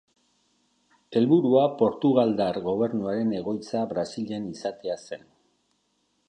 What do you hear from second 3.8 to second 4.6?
Brasilen